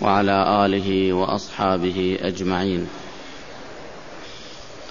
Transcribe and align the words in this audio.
وعلى 0.00 0.66
آله 0.66 1.12
وأصحابه 1.12 2.18
أجمعين. 2.22 2.88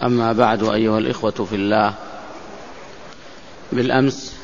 أما 0.04 0.34
بعد 0.34 0.64
أيها 0.64 0.98
الإخوة 0.98 1.32
في 1.32 1.56
الله 1.56 1.94
بالأمس 3.72 4.36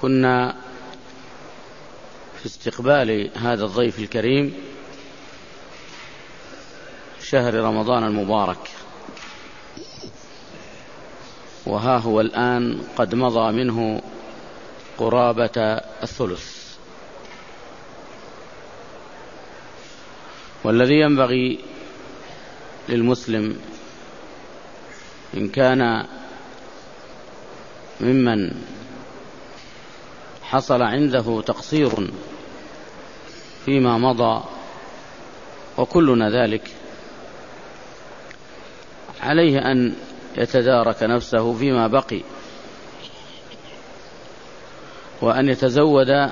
كنا 0.00 0.56
في 2.40 2.46
استقبال 2.46 3.30
هذا 3.38 3.64
الضيف 3.64 3.98
الكريم 3.98 4.54
شهر 7.22 7.54
رمضان 7.54 8.04
المبارك. 8.04 8.70
وها 11.66 11.98
هو 11.98 12.20
الآن 12.20 12.82
قد 12.96 13.14
مضى 13.14 13.52
منه 13.52 14.02
قرابة 14.98 15.80
الثلث. 16.02 16.59
والذي 20.64 21.00
ينبغي 21.00 21.58
للمسلم 22.88 23.56
إن 25.34 25.48
كان 25.48 26.06
ممن 28.00 28.50
حصل 30.42 30.82
عنده 30.82 31.40
تقصير 31.40 32.10
فيما 33.64 33.98
مضى 33.98 34.44
وكلنا 35.78 36.30
ذلك 36.30 36.70
عليه 39.20 39.58
أن 39.58 39.94
يتدارك 40.38 41.02
نفسه 41.02 41.52
فيما 41.52 41.86
بقي 41.86 42.20
وأن 45.22 45.48
يتزود 45.48 46.30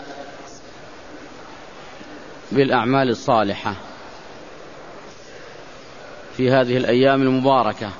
بالأعمال 2.53 3.09
الصالحة. 3.09 3.88
في 6.39 6.51
هذه 6.51 6.77
الأيام 6.77 7.23
المباركة. 7.23 7.91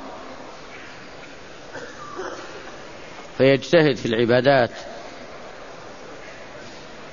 فيجتهد 3.39 3.97
في 3.97 4.07
العبادات 4.07 4.71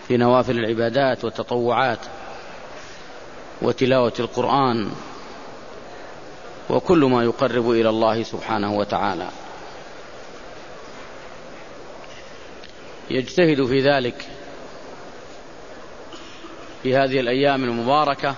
في 0.07 0.17
نوافل 0.17 0.59
العبادات 0.59 1.25
والتطوعات 1.25 1.99
وتلاوة 3.61 4.13
القرآن 4.19 4.91
وكل 6.69 7.05
ما 7.05 7.23
يقرب 7.23 7.71
إلى 7.71 7.89
الله 7.89 8.23
سبحانه 8.23 8.73
وتعالى. 8.73 9.29
يجتهد 13.09 13.65
في 13.65 13.79
ذلك 13.79 14.25
في 16.83 16.95
هذه 16.95 17.19
الأيام 17.19 17.63
المباركة 17.63 18.35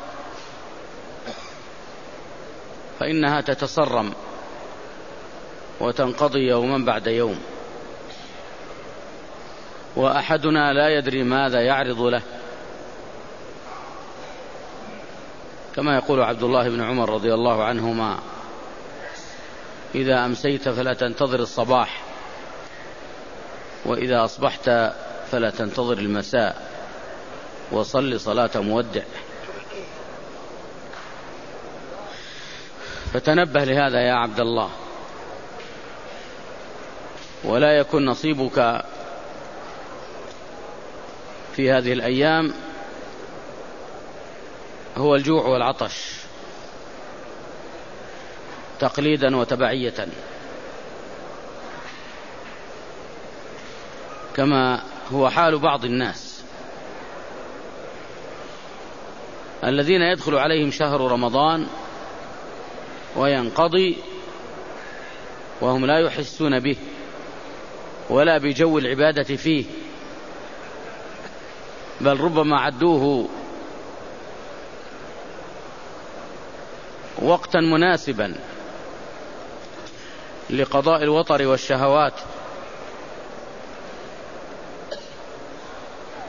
فإنها 3.00 3.42
تتصرم 3.42 4.14
وتنقضي 5.80 6.40
يوما 6.40 6.86
بعد 6.86 7.08
يوم. 7.08 7.40
وأحدنا 9.96 10.74
لا 10.74 10.90
يدري 10.90 11.24
ماذا 11.24 11.62
يعرض 11.62 12.02
له. 12.02 12.22
كما 15.76 15.96
يقول 15.96 16.22
عبد 16.22 16.44
الله 16.44 16.70
بن 16.70 16.82
عمر 16.82 17.10
رضي 17.10 17.34
الله 17.34 17.64
عنهما 17.64 18.20
إذا 19.96 20.26
أمسيت 20.26 20.70
فلا 20.70 20.94
تنتظر 20.94 21.40
الصباح 21.40 22.04
وإذا 23.86 24.24
أصبحت 24.24 24.70
فلا 25.32 25.50
تنتظر 25.50 25.98
المساء 25.98 26.72
وصل 27.72 28.20
صلاة 28.20 28.50
مودع. 28.56 29.02
فتنبه 33.18 33.64
لهذا 33.64 34.00
يا 34.02 34.14
عبد 34.14 34.40
الله. 34.40 34.70
ولا 37.44 37.78
يكن 37.78 38.06
نصيبك 38.06 38.86
في 41.56 41.72
هذه 41.72 41.94
الأيام 41.94 42.54
هو 44.98 45.16
الجوع 45.16 45.46
والعطش 45.46 46.14
تقليدا 48.80 49.38
وتبعية. 49.38 50.08
كما 54.36 54.84
هو 55.12 55.30
حال 55.30 55.60
بعض 55.60 55.86
الناس 55.86 56.44
الذين 59.64 60.02
يدخل 60.02 60.36
عليهم 60.36 60.72
شهر 60.72 61.12
رمضان 61.12 61.68
وينقضي 63.18 63.98
وهم 65.62 65.86
لا 65.86 66.00
يحسون 66.00 66.60
به 66.60 66.78
ولا 68.10 68.38
بجو 68.38 68.78
العبادة 68.78 69.36
فيه 69.36 69.66
بل 72.02 72.20
ربما 72.20 72.60
عدوه 72.60 73.30
وقتا 77.22 77.60
مناسبا 77.60 78.36
لقضاء 80.50 81.04
الوطر 81.04 81.48
والشهوات 81.48 82.14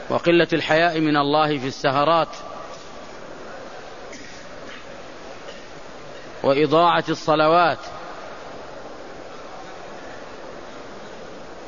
وقلة 0.09 0.47
الحياء 0.53 0.99
من 0.99 1.17
الله 1.17 1.57
في 1.57 1.67
السهرات. 1.67 2.27
وإضاعة 6.43 7.03
الصلوات. 7.09 7.79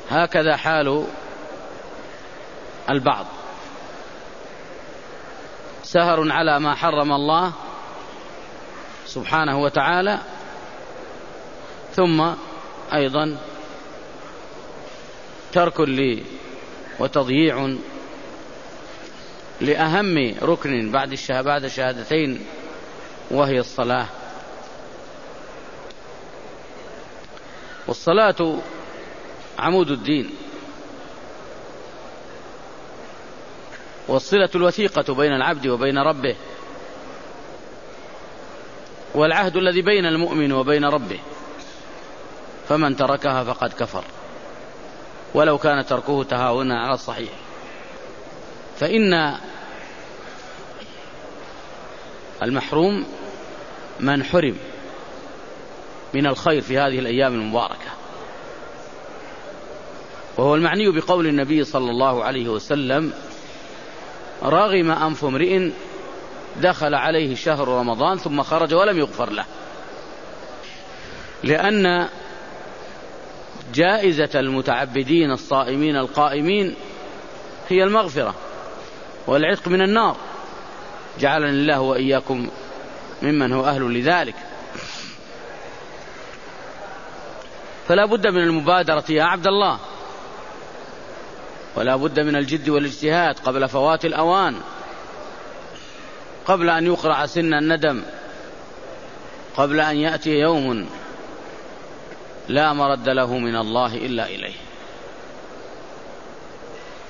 هكذا 0.09 0.57
حال 0.57 1.05
البعض. 2.89 3.25
سهر 5.83 6.31
على 6.31 6.59
ما 6.59 6.75
حرم 6.75 7.11
الله 7.11 7.53
سبحانه 9.05 9.59
وتعالى 9.59 10.19
ثم 11.93 12.29
أيضا 12.93 13.37
ترك 15.53 15.79
لي 15.79 16.23
وتضييع 16.99 17.75
لأهم 19.61 20.35
ركن 20.41 20.91
بعد 20.91 21.63
الشهادتين 21.63 22.45
وهي 23.31 23.59
الصلاة. 23.59 24.07
والصلاة 27.91 28.57
عمود 29.59 29.91
الدين. 29.91 30.29
والصلة 34.07 34.49
الوثيقة 34.55 35.13
بين 35.13 35.33
العبد 35.33 35.67
وبين 35.67 35.97
ربه. 35.97 36.35
والعهد 39.15 39.57
الذي 39.57 39.81
بين 39.81 40.05
المؤمن 40.05 40.51
وبين 40.51 40.85
ربه. 40.85 41.19
فمن 42.69 42.95
تركها 42.95 43.43
فقد 43.43 43.73
كفر. 43.73 44.03
ولو 45.33 45.57
كان 45.57 45.85
تركه 45.85 46.23
تهاونا 46.23 46.79
على 46.79 46.93
الصحيح. 46.93 47.31
فإن 48.79 49.37
المحروم 52.43 53.05
من 53.99 54.23
حرم. 54.23 54.70
من 56.13 56.27
الخير 56.27 56.61
في 56.61 56.77
هذه 56.77 56.99
الأيام 56.99 57.33
المباركة. 57.33 57.91
وهو 60.37 60.55
المعني 60.55 60.91
بقول 60.91 61.27
النبي 61.27 61.63
صلى 61.63 61.91
الله 61.91 62.23
عليه 62.23 62.49
وسلم 62.49 63.13
رغم 64.43 64.91
أنف 64.91 65.25
امرئ 65.25 65.69
دخل 66.61 66.95
عليه 66.95 67.35
شهر 67.35 67.67
رمضان 67.67 68.17
ثم 68.17 68.41
خرج 68.41 68.73
ولم 68.73 68.97
يغفر 68.97 69.29
له. 69.29 69.45
لأن 71.43 72.07
جائزة 73.73 74.29
المتعبدين 74.35 75.31
الصائمين 75.31 75.95
القائمين 75.95 76.75
هي 77.69 77.83
المغفرة 77.83 78.35
والعتق 79.27 79.67
من 79.67 79.81
النار. 79.81 80.17
جعلني 81.19 81.49
الله 81.49 81.79
وإياكم 81.79 82.49
ممن 83.21 83.53
هو 83.53 83.65
أهل 83.65 83.93
لذلك. 83.93 84.35
فلا 87.91 88.05
بد 88.05 88.27
من 88.27 88.43
المبادرة 88.43 89.03
يا 89.09 89.23
عبد 89.23 89.47
الله. 89.47 89.79
ولا 91.75 91.95
بد 91.95 92.19
من 92.19 92.35
الجد 92.35 92.69
والاجتهاد 92.69 93.39
قبل 93.39 93.69
فوات 93.69 94.05
الأوان. 94.05 94.55
قبل 96.45 96.69
أن 96.69 96.85
يقرع 96.85 97.25
سن 97.25 97.53
الندم. 97.53 98.01
قبل 99.57 99.79
أن 99.79 99.97
يأتي 99.97 100.29
يوم 100.29 100.89
لا 102.47 102.73
مرد 102.73 103.09
له 103.09 103.37
من 103.37 103.55
الله 103.55 103.95
إلا 103.95 104.25
إليه. 104.25 104.55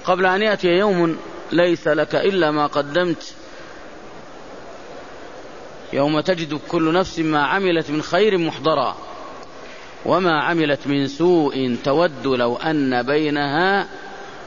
قبل 0.05 0.25
أن 0.25 0.41
يأتي 0.41 0.67
يوم 0.67 1.17
ليس 1.51 1.87
لك 1.87 2.15
إلا 2.15 2.51
ما 2.51 2.67
قدمت. 2.67 3.33
يوم 5.93 6.19
تجد 6.19 6.59
كل 6.67 6.93
نفس 6.93 7.19
ما 7.19 7.43
عملت 7.43 7.89
من 7.89 8.01
خير 8.01 8.37
محضرا. 8.37 9.10
وما 10.05 10.41
عملت 10.41 10.87
من 10.87 11.07
سوء 11.07 11.77
تود 11.83 12.27
لو 12.27 12.55
أن 12.55 13.03
بينها 13.03 13.87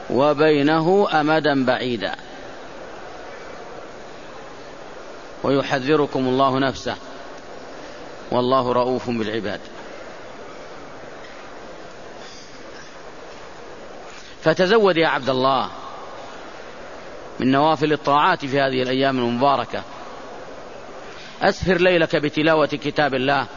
وبينه 0.09 1.07
أمدا 1.13 1.65
بعيدا. 1.65 2.15
ويحذركم 5.43 6.27
الله 6.27 6.59
نفسه. 6.59 6.95
والله 8.31 8.71
رؤوف 8.71 9.09
بالعباد. 9.09 9.59
فتزود 14.43 14.97
يا 14.97 15.07
عبد 15.07 15.29
الله 15.29 15.69
من 17.39 17.51
نوافل 17.51 17.93
الطاعات 17.93 18.45
في 18.45 18.59
هذه 18.59 18.81
الأيام 18.81 19.19
المباركة. 19.19 19.83
أسهر 21.41 21.77
ليلك 21.77 22.15
بتلاوة 22.15 22.67
كتاب 22.67 23.13
الله. 23.13 23.47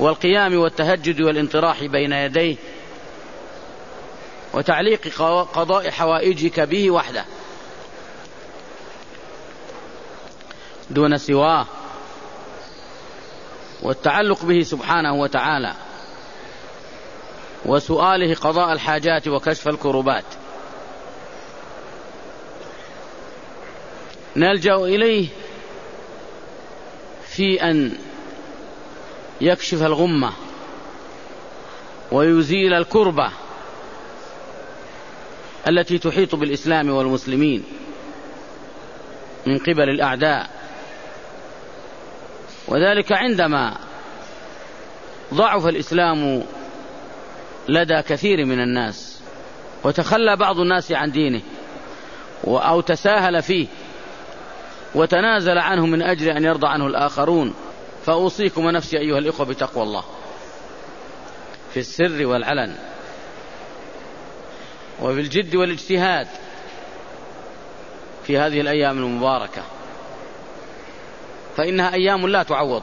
والقيام 0.00 0.58
والتهجد 0.58 1.20
والانطراح 1.20 1.84
بين 1.84 2.12
يديه 2.12 2.56
وتعليق 4.54 5.08
قضاء 5.54 5.90
حوائجك 5.90 6.60
به 6.60 6.90
وحده. 6.90 7.24
دون 10.90 11.18
سواه. 11.18 11.66
والتعلق 13.82 14.44
به 14.44 14.60
سبحانه 14.60 15.14
وتعالى. 15.14 15.74
وسؤاله 17.66 18.34
قضاء 18.34 18.72
الحاجات 18.72 19.28
وكشف 19.28 19.68
الكربات. 19.68 20.24
نلجأ 24.36 24.74
إليه 24.74 25.28
في 27.26 27.62
أن 27.62 28.09
يكشف 29.40 29.82
الغمة 29.82 30.32
ويزيل 32.12 32.74
الكربة 32.74 33.30
التي 35.68 35.98
تحيط 35.98 36.34
بالإسلام 36.34 36.90
والمسلمين 36.90 37.64
من 39.46 39.58
قبل 39.58 39.88
الأعداء. 39.88 40.50
وذلك 42.68 43.12
عندما 43.12 43.76
ضعف 45.34 45.66
الإسلام 45.66 46.42
لدى 47.68 48.02
كثير 48.02 48.44
من 48.44 48.60
الناس 48.60 49.22
وتخلى 49.84 50.36
بعض 50.36 50.58
الناس 50.58 50.92
عن 50.92 51.10
دينه 51.10 51.42
أو 52.44 52.80
تساهل 52.80 53.42
فيه 53.42 53.66
وتنازل 54.94 55.58
عنه 55.58 55.86
من 55.86 56.02
أجل 56.02 56.28
أن 56.28 56.44
يرضى 56.44 56.66
عنه 56.66 56.86
الآخرون 56.86 57.54
فأوصيكم 58.06 58.64
ونفسي 58.64 58.98
أيها 58.98 59.18
الإخوة 59.18 59.46
بتقوى 59.46 59.82
الله. 59.82 60.04
في 61.74 61.80
السر 61.80 62.26
والعلن. 62.26 62.76
وفي 65.02 65.20
الجد 65.20 65.56
والاجتهاد. 65.56 66.28
في 68.26 68.38
هذه 68.38 68.60
الأيام 68.60 68.98
المباركة. 68.98 69.62
فإنها 71.56 71.94
أيام 71.94 72.26
لا 72.26 72.42
تعوض. 72.42 72.82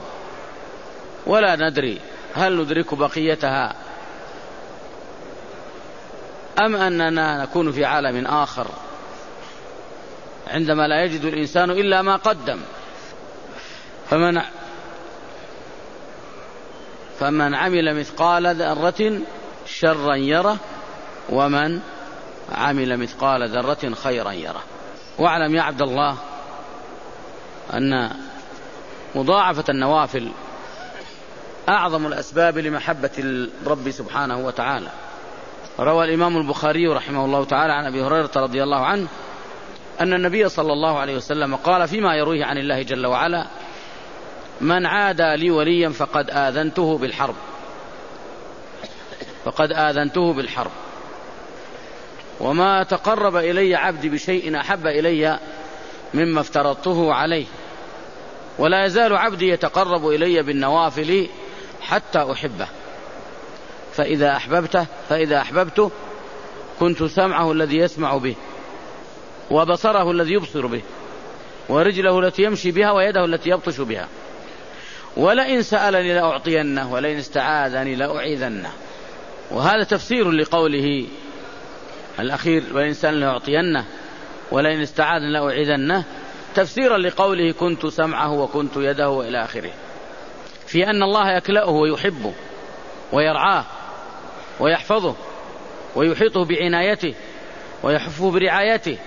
ولا 1.25 1.55
ندري 1.55 2.01
هل 2.33 2.61
ندرك 2.61 2.93
بقيتها. 2.93 3.75
أم 6.59 6.75
أننا 6.75 7.43
نكون 7.43 7.71
في 7.71 7.85
عالم 7.85 8.25
آخر. 8.25 8.67
عندما 10.47 10.87
لا 10.87 11.03
يجد 11.03 11.25
الإنسان 11.25 11.71
إلا 11.71 12.01
ما 12.01 12.15
قدم. 12.15 12.59
فمن 14.09 14.41
فمن 17.19 17.55
عمل 17.55 17.99
مثقال 17.99 18.55
ذرة 18.55 19.19
شرا 19.65 20.15
يره 20.15 20.57
ومن 21.29 21.79
عمل 22.51 22.97
مثقال 22.97 23.49
ذرة 23.49 23.93
خيرا 23.93 24.31
يره. 24.31 24.63
واعلم 25.19 25.55
يا 25.55 25.61
عبد 25.61 25.81
الله 25.81 26.17
أن 27.73 28.11
مضاعفة 29.15 29.63
النوافل 29.69 30.31
أعظم 31.69 32.07
الأسباب 32.07 32.57
لمحبة 32.57 33.11
الرب 33.17 33.91
سبحانه 33.91 34.37
وتعالى. 34.37 34.89
روى 35.79 36.05
الإمام 36.05 36.37
البخاري 36.37 36.87
رحمه 36.87 37.25
الله 37.25 37.45
تعالى 37.45 37.73
عن 37.73 37.85
أبي 37.85 38.03
هريرة 38.03 38.31
رضي 38.35 38.63
الله 38.63 38.85
عنه 38.85 39.07
أن 40.01 40.13
النبي 40.13 40.49
صلى 40.49 40.73
الله 40.73 40.99
عليه 40.99 41.15
وسلم 41.15 41.55
قال 41.55 41.87
فيما 41.87 42.15
يرويه 42.15 42.45
عن 42.45 42.57
الله 42.57 42.81
جل 42.81 43.05
وعلا 43.05 43.47
من 44.62 44.86
عادى 44.86 45.36
لي 45.36 45.51
وليا 45.51 45.89
فقد 45.89 46.30
آذنته 46.30 46.98
بالحرب. 46.98 47.36
فقد 49.45 49.71
آذنته 49.71 50.33
بالحرب. 50.33 50.71
وما 52.39 52.83
تقرب 52.83 53.36
إلي 53.36 53.75
عبدي 53.75 54.09
بشيء 54.09 54.59
أحب 54.59 54.88
إلي 54.88 55.39
مما 56.13 56.42
افترضته 56.42 57.13
عليه. 57.13 57.45
ولا 58.59 58.86
يزال 58.86 59.18
عبدي 59.18 59.50
يتقرب 59.50 60.07
إلي 60.07 60.44
بالنوافل 60.44 61.27
حتى 61.81 62.31
أحبه. 62.31 62.68
فإذا 63.94 64.36
أحببته 64.36 64.86
فإذا 65.10 65.42
أحببته 65.42 65.92
كنت 66.80 67.03
سمعه 67.03 67.51
الذي 67.51 67.77
يسمع 67.77 68.18
به 68.18 68.36
وبصره 69.51 70.12
الذي 70.12 70.33
يبصر 70.33 70.68
به 70.68 70.81
ورجله 71.69 72.19
التي 72.19 72.44
يمشي 72.44 72.71
بها 72.71 72.92
ويده 72.92 73.25
التي 73.25 73.50
يبطش 73.50 73.81
بها. 73.81 74.08
ولئن 75.17 75.62
سألني 75.62 76.13
لأعطينه 76.13 76.93
ولئن 76.93 77.17
استعاذني 77.17 77.95
لأعيذنه. 77.95 78.71
وهذا 79.51 79.83
تفسير 79.83 80.31
لقوله 80.31 81.07
الأخير 82.19 82.63
والإنسان 82.74 83.13
لأعطينه 83.13 83.86
ولئن 84.51 84.81
استعاذ 84.81 85.21
لأعيذنه. 85.21 86.03
تفسيرا 86.55 86.97
لقوله 86.97 87.51
كنت 87.51 87.86
سمعه 87.86 88.31
وكنت 88.33 88.77
يده 88.77 89.09
وإلى 89.09 89.43
آخره. 89.43 89.71
في 90.67 90.88
أن 90.88 91.03
الله 91.03 91.38
يكلأه 91.38 91.69
ويحبه 91.69 92.33
ويرعاه 93.13 93.65
ويحفظه 94.59 95.15
ويحيطه 95.95 96.45
بعنايته 96.45 97.13
ويحفه 97.83 98.31
برعايته 98.31 98.97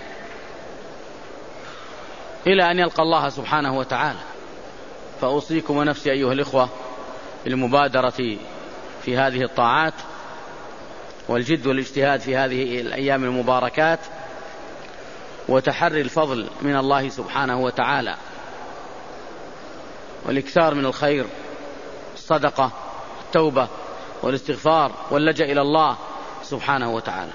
إلى 2.47 2.71
أن 2.71 2.79
يلقى 2.79 3.03
الله 3.03 3.29
سبحانه 3.29 3.79
وتعالى. 3.79 4.30
فأوصيكم 5.21 5.77
ونفسي 5.77 6.13
أيها 6.13 6.33
الإخوة 6.33 6.69
بالمبادرة 7.45 8.39
في 9.03 9.17
هذه 9.17 9.43
الطاعات 9.43 9.95
والجد 11.29 11.67
والاجتهاد 11.67 12.21
في 12.21 12.37
هذه 12.37 12.81
الأيام 12.81 13.25
المباركات 13.25 14.01
وتحري 15.49 16.01
الفضل 16.01 16.47
من 16.63 16.77
الله 16.77 17.09
سبحانه 17.09 17.61
وتعالى 17.61 18.17
والإكثار 20.27 20.75
من 20.75 20.87
الخير 20.87 21.27
الصدقة 22.15 22.73
التوبة 23.27 23.69
والاستغفار 24.23 24.93
واللجأ 25.11 25.45
إلى 25.45 25.61
الله 25.61 25.97
سبحانه 26.43 26.91
وتعالى. 26.91 27.33